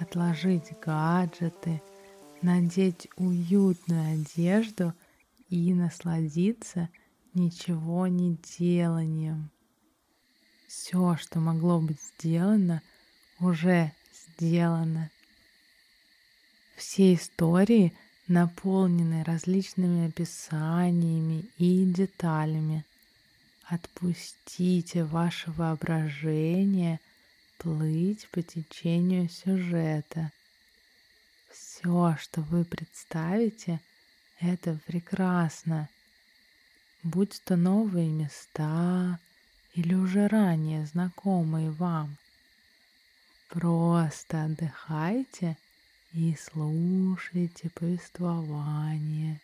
[0.00, 1.82] отложить гаджеты,
[2.42, 4.94] надеть уютную одежду
[5.48, 6.88] и насладиться
[7.34, 9.50] ничего не деланием.
[10.66, 12.82] Все, что могло быть сделано,
[13.40, 13.92] уже
[14.38, 15.10] сделано.
[16.76, 17.92] Все истории
[18.28, 22.84] наполнены различными описаниями и деталями.
[23.64, 27.00] Отпустите ваше воображение–
[27.60, 30.32] плыть по течению сюжета.
[31.50, 33.80] Все, что вы представите,
[34.40, 35.90] это прекрасно.
[37.02, 39.20] Будь то новые места
[39.74, 42.16] или уже ранее знакомые вам.
[43.48, 45.58] Просто отдыхайте
[46.12, 49.38] и слушайте повествование.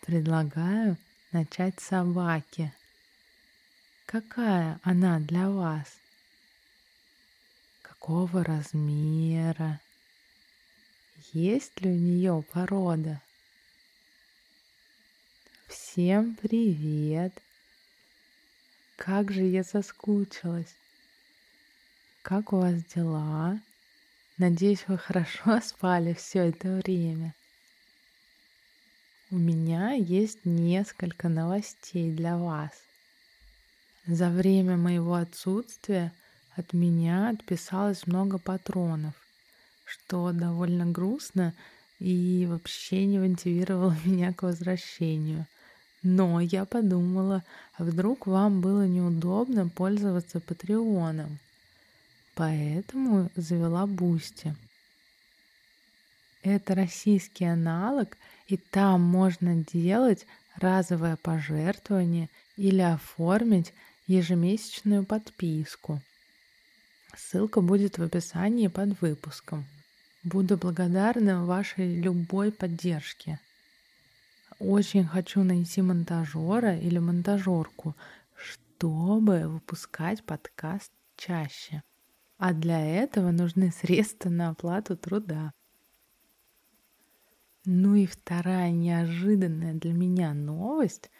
[0.00, 0.96] Предлагаю
[1.30, 2.72] начать с собаки.
[4.06, 6.03] Какая она для вас?
[8.04, 9.80] Какого размера,
[11.32, 13.22] есть ли у нее порода.
[15.68, 17.32] Всем привет!
[18.96, 20.74] Как же я соскучилась!
[22.20, 23.58] Как у вас дела?
[24.36, 27.34] Надеюсь, вы хорошо спали все это время.
[29.30, 32.70] У меня есть несколько новостей для вас.
[34.06, 36.12] За время моего отсутствия–
[36.56, 39.14] от меня отписалось много патронов,
[39.84, 41.54] что довольно грустно
[41.98, 45.46] и вообще не мотивировало меня к возвращению.
[46.02, 47.42] Но я подумала,
[47.78, 51.38] а вдруг вам было неудобно пользоваться Patreon ом.
[52.34, 54.54] Поэтому завела Boosty.
[56.42, 60.26] Это российский аналог, и там можно делать
[60.56, 63.72] разовое пожертвование или оформить
[64.06, 66.02] ежемесячную подписку.
[67.16, 69.64] Ссылка будет в описании под выпуском.
[70.24, 73.38] Буду благодарна вашей любой поддержке.
[74.58, 77.94] Очень хочу найти монтажера или монтажерку,
[78.34, 81.82] чтобы выпускать подкаст чаще.
[82.38, 85.52] А для этого нужны средства на оплату труда.
[87.64, 91.10] Ну и вторая неожиданная для меня новость.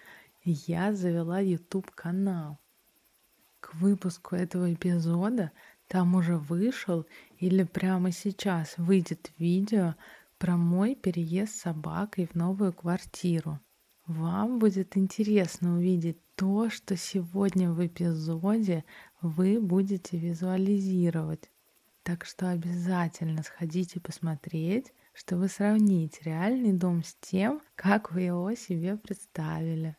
[0.43, 2.59] Я завела YouTube канал.
[3.61, 5.53] К выпуску этого эпизода
[5.95, 7.07] там уже вышел
[7.39, 9.95] или прямо сейчас выйдет видео
[10.39, 13.61] про мой переезд с собакой в новую квартиру.
[14.05, 18.85] Вам будет интересно увидеть то, что сегодня в эпизоде
[19.21, 21.49] вы будете визуализировать.
[22.03, 28.97] Так что обязательно сходите посмотреть, чтобы сравнить реальный дом с тем, как вы его себе
[28.97, 29.97] представили.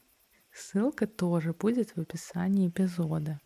[0.51, 3.39] Ссылка тоже будет в описании эпизода.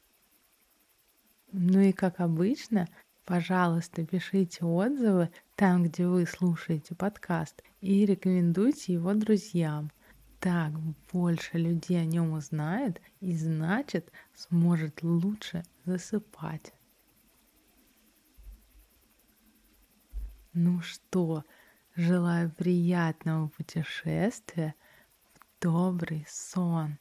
[1.51, 2.87] Ну и как обычно,
[3.25, 9.91] пожалуйста, пишите отзывы там, где вы слушаете подкаст, и рекомендуйте его друзьям.
[10.39, 10.71] Так
[11.11, 16.71] больше людей о нем узнает и значит сможет лучше засыпать.
[20.53, 21.43] Ну что,
[21.95, 24.75] желаю приятного путешествия
[25.33, 26.99] в добрый сон.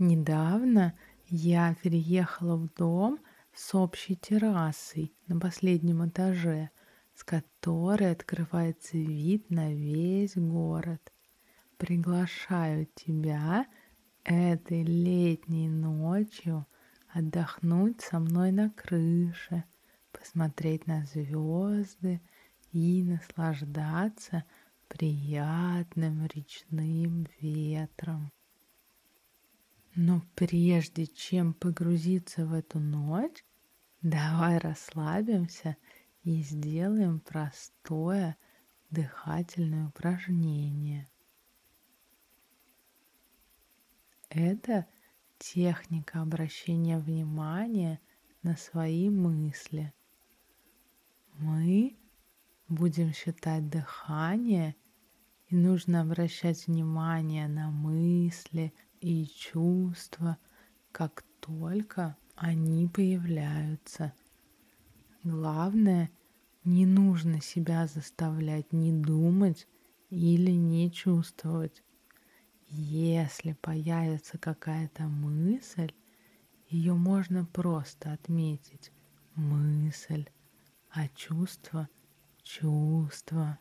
[0.00, 0.94] Недавно
[1.26, 3.18] я переехала в дом
[3.52, 6.70] с общей террасой на последнем этаже,
[7.14, 11.12] с которой открывается вид на весь город.
[11.76, 13.66] приглашаю тебя
[14.24, 16.66] этой летней ночью
[17.08, 19.64] отдохнуть со мной на крыше,
[20.12, 22.22] посмотреть на звезды
[22.72, 24.44] и наслаждаться
[24.88, 28.32] приятным речным ветром.
[29.94, 33.44] Но прежде чем погрузиться в эту ночь,
[34.02, 35.76] давай расслабимся
[36.22, 38.36] и сделаем простое
[38.90, 41.08] дыхательное упражнение.
[44.28, 44.86] Это
[45.38, 48.00] техника обращения внимания
[48.42, 49.92] на свои мысли.
[51.38, 51.96] Мы
[52.68, 54.76] будем считать дыхание,
[55.48, 60.38] и нужно обращать внимание на мысли и чувства,
[60.92, 64.12] как только они появляются.
[65.22, 66.10] Главное,
[66.64, 69.66] не нужно себя заставлять не думать
[70.10, 71.82] или не чувствовать.
[72.68, 75.92] Если появится какая-то мысль,
[76.68, 78.92] ее можно просто отметить.
[79.34, 80.26] Мысль,
[80.90, 81.88] а чувство—
[82.42, 83.58] чувство.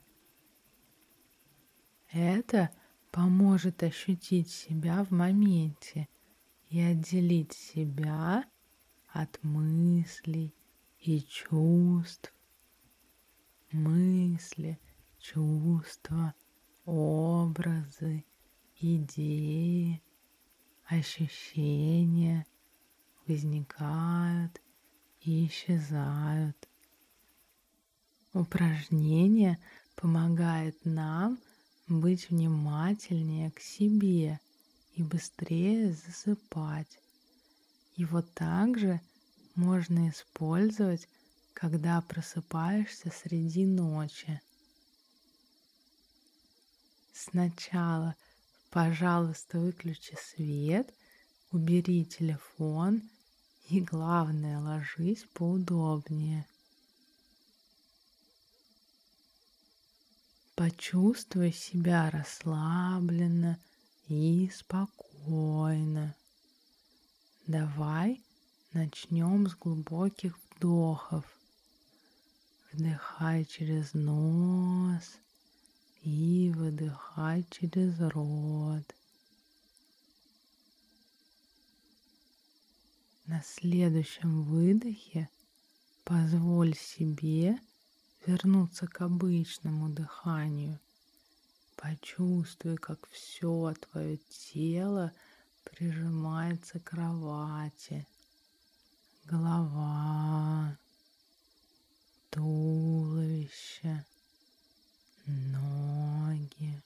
[2.12, 2.71] Это
[3.11, 6.07] поможет ощутить себя в моменте
[6.69, 8.45] и отделить себя
[9.07, 10.53] от мыслей
[11.00, 12.33] и чувств.
[13.71, 14.79] Мысли,
[15.19, 16.33] чувства,
[16.85, 18.25] образы,
[18.79, 20.01] идеи,
[20.85, 22.45] ощущения
[23.27, 24.62] возникают
[25.21, 26.67] и исчезают.
[28.33, 29.59] Упражнение
[29.95, 31.39] помогает нам
[31.89, 34.39] быть внимательнее к себе
[34.94, 37.00] и быстрее засыпать.
[37.95, 39.01] Его также
[39.56, 41.09] можно использовать,
[41.53, 44.39] когда просыпаешься среди ночи.
[47.12, 48.15] Сначала,
[48.69, 50.94] пожалуйста, выключи свет,
[51.51, 53.01] убери телефон
[53.68, 56.45] и, главное, ложись поудобнее.
[60.59, 63.57] Почувствуй себя расслабленно
[64.09, 66.17] и спокойно.
[67.47, 68.21] Давай
[68.73, 71.23] начнем с глубоких вдохов.
[72.73, 75.19] Вдыхай через нос
[76.01, 78.83] и выдыхай через рот.
[83.27, 85.29] На следующем выдохе
[86.03, 87.57] позволь себе
[88.25, 90.80] вернуться к обычному дыханию.
[91.75, 95.12] Почувствуй, как все твое тело
[95.63, 98.06] прижимается к кровати.
[99.25, 100.77] Голова,
[102.30, 104.06] туловище,
[105.25, 106.81] ноги.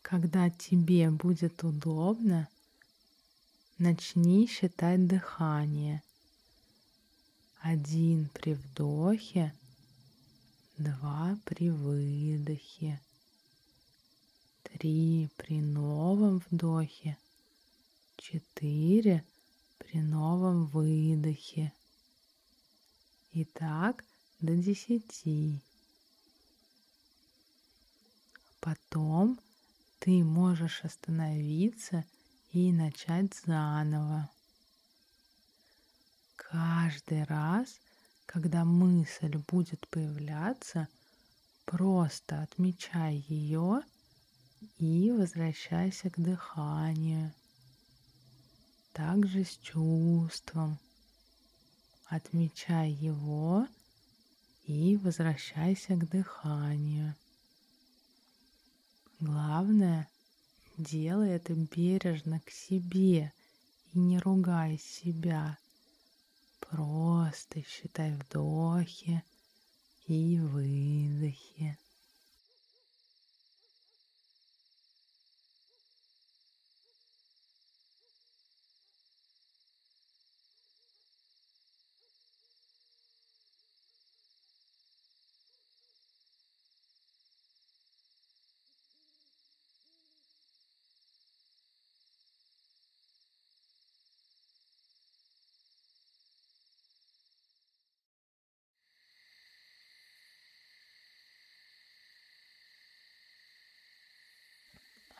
[0.00, 2.48] Когда тебе будет удобно,
[3.78, 6.02] начни считать дыхание–
[7.64, 9.54] один при вдохе,
[10.76, 13.00] два при выдохе,
[14.62, 17.16] три при новом вдохе,
[18.18, 19.24] четыре
[19.78, 21.72] при новом выдохе.
[23.32, 24.04] И так
[24.40, 25.62] до десяти.
[28.60, 29.40] Потом
[30.00, 32.04] ты можешь остановиться
[32.52, 34.33] и начать заново.
[36.36, 37.80] Каждый раз,
[38.26, 40.88] когда мысль будет появляться,
[41.64, 43.82] просто отмечай ее
[44.78, 47.32] и возвращайся к дыханию.
[48.92, 50.78] Также с чувством.
[52.06, 53.66] Отмечай его
[54.64, 57.14] и возвращайся к дыханию.
[59.20, 60.08] Главное,
[60.76, 63.32] делай это бережно к себе
[63.92, 65.58] и не ругай себя.
[66.74, 69.22] Просто считай вдохи
[70.08, 71.78] и выдохи.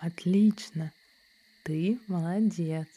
[0.06, 0.92] Отлично.
[1.62, 2.88] Ты молодец.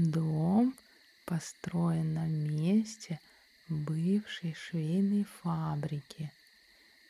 [0.00, 0.76] Дом
[1.24, 3.18] построен на месте
[3.68, 6.30] бывшей швейной фабрики,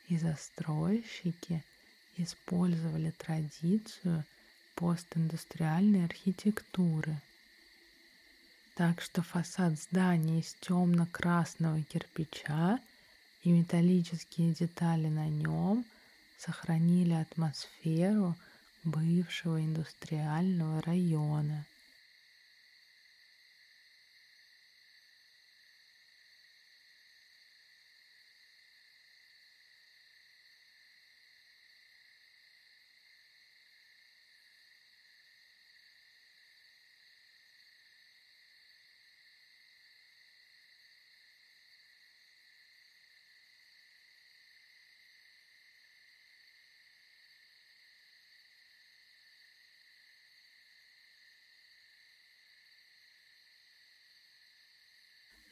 [0.07, 1.63] и застройщики
[2.17, 4.25] использовали традицию
[4.73, 7.21] постиндустриальной архитектуры.
[8.75, 12.79] Так что фасад здания из темно-красного кирпича
[13.43, 15.85] и металлические детали на нем
[16.39, 18.35] сохранили атмосферу
[18.83, 21.67] бывшего индустриального района.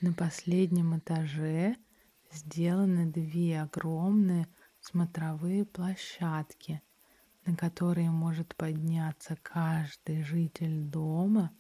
[0.08, 1.76] На последнем этаже
[2.32, 4.48] сделаны две огромные
[4.80, 6.82] смотровые площадки,
[7.46, 11.52] на которые может подняться каждый житель дома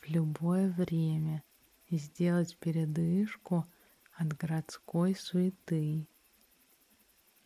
[0.00, 1.42] в любое время
[1.88, 3.66] и сделать передышку
[4.14, 6.08] от городской суеты.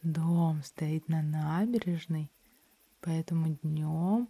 [0.04, 2.30] Дом стоит на набережной,
[3.00, 4.28] поэтому днем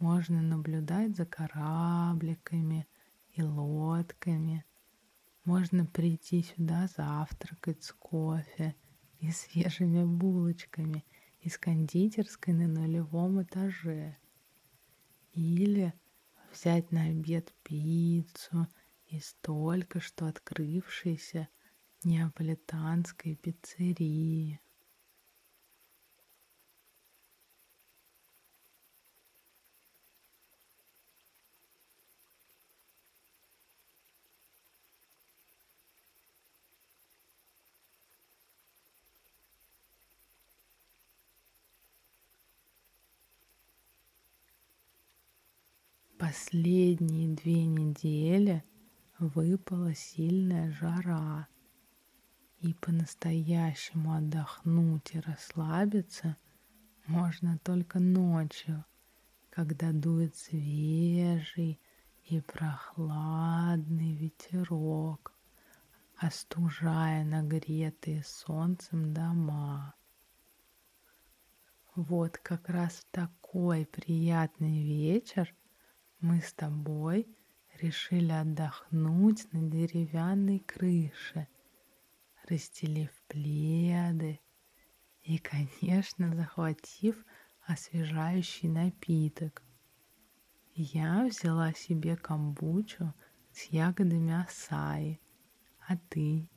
[0.00, 2.88] можно наблюдать за корабликами
[3.30, 4.64] и лодками–
[5.44, 8.74] можно прийти сюда завтракать с кофе
[9.18, 11.04] и свежими булочками
[11.40, 14.16] из кондитерской на нулевом этаже.
[15.32, 15.92] Или
[16.52, 18.68] взять на обед пиццу
[19.06, 21.48] из только что открывшейся
[22.04, 24.61] неаполитанской пиццерии.
[46.32, 48.64] Последние две недели
[49.18, 51.46] выпала сильная жара,
[52.60, 56.38] и по-настоящему отдохнуть и расслабиться
[57.06, 58.82] можно только ночью,
[59.50, 61.78] когда дует свежий
[62.24, 65.34] и прохладный ветерок,
[66.16, 69.94] остужая нагретые солнцем дома.
[71.94, 75.54] Вот как раз в такой приятный вечер
[76.22, 77.26] мы с тобой
[77.80, 81.48] решили отдохнуть на деревянной крыше,
[82.48, 84.38] расстелив пледы
[85.22, 87.24] и, конечно, захватив
[87.66, 89.62] освежающий напиток.
[90.74, 93.12] Я взяла себе камбучу
[93.52, 95.20] с ягодами асаи,
[95.88, 96.48] а ты?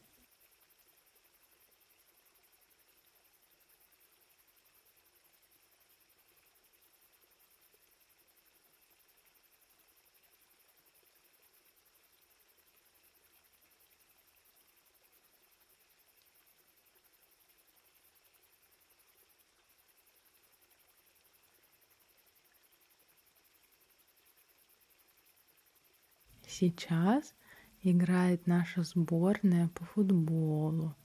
[26.58, 27.36] Сейчас
[27.82, 30.96] играет наша сборная по футболу,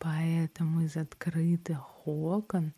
[0.00, 2.74] поэтому из открытых окон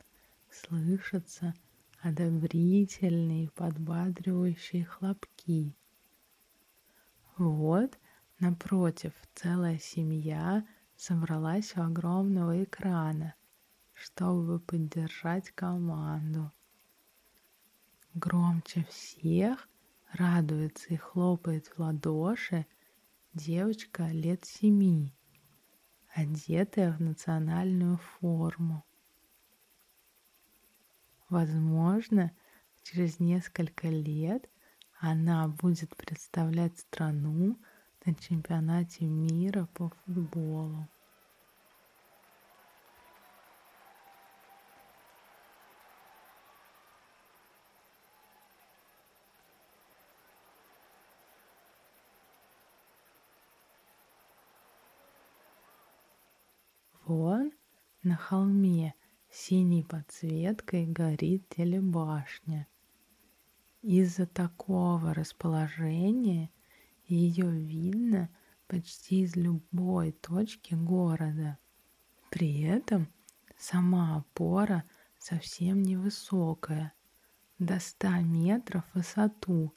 [0.50, 1.54] слышатся
[2.02, 5.74] одобрительные подбадривающие хлопки.
[7.38, 7.98] Вот
[8.38, 13.34] напротив целая семья собралась у огромного экрана,
[13.94, 16.52] чтобы поддержать команду.
[18.12, 19.70] Громче всех
[20.12, 22.66] радуется и хлопает в ладоши
[23.35, 25.14] девочка лет семи,
[26.14, 28.85] одетая в национальную форму.
[31.28, 32.31] Возможно,
[32.83, 34.50] через несколько лет
[35.00, 37.59] она будет представлять страну
[38.04, 40.88] на чемпионате мира по футболу.
[57.12, 57.52] Вон
[58.02, 58.95] на холме
[59.31, 62.66] синей подсветкой горит телебашня.
[63.83, 66.50] Из-за такого расположения
[67.04, 68.31] ее видно
[68.66, 71.59] почти из любой точки города.
[72.31, 73.09] При этом
[73.59, 74.85] сама опора
[75.19, 76.95] совсем невысокая,
[77.59, 79.75] до 100 метров в высоту,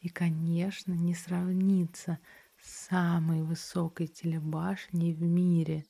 [0.00, 2.18] И, конечно, не сравнится
[2.56, 5.84] с самой высокой телебашней в мире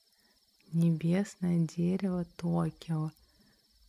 [0.73, 3.11] Небесное дерево Токио,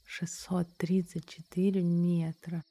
[0.04, 2.64] 634 метра.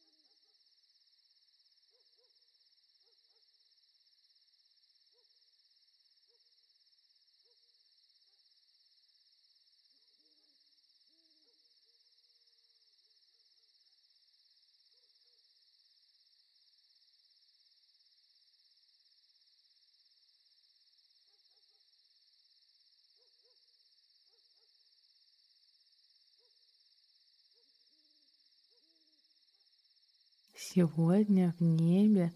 [30.64, 32.32] Сегодня в небе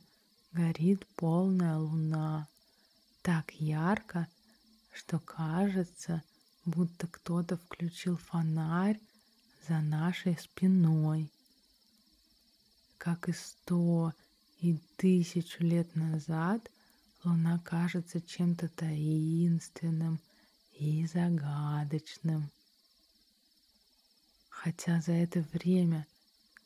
[0.52, 2.48] горит полная луна,
[3.22, 4.28] так ярко,
[4.92, 6.24] что кажется,
[6.66, 9.00] будто кто-то включил фонарь
[9.68, 11.32] за нашей спиной.
[12.98, 14.12] Как и сто
[14.60, 16.72] и тысячу лет назад
[17.24, 20.20] луна кажется чем-то таинственным
[20.74, 22.50] и загадочным.
[24.50, 26.08] Хотя за это время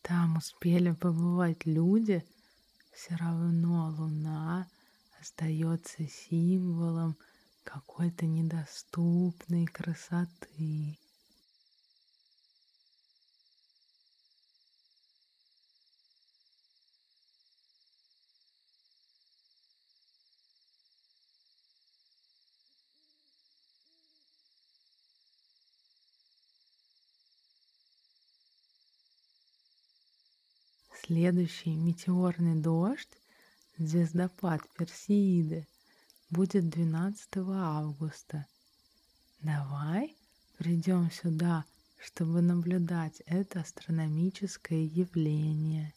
[0.01, 2.24] там успели побывать люди,
[2.94, 4.68] все равно луна
[5.20, 7.18] остается символом
[7.63, 10.99] какой-то недоступной красоты.
[31.10, 33.10] Следующий метеорный дождь,
[33.80, 35.67] звездопад Персеиды,
[36.30, 38.45] будет 12 августа.
[39.41, 40.15] Давай
[40.60, 41.65] придем сюда,
[41.98, 45.95] чтобы наблюдать это астрономическое явление.